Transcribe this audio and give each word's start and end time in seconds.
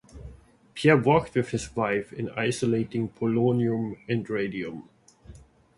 Pierre 0.73 0.97
worked 0.97 1.35
with 1.35 1.49
his 1.51 1.75
wife 1.75 2.11
in 2.11 2.31
isolating 2.31 3.07
polonium 3.07 3.99
and 4.09 4.27
radium. 4.31 4.89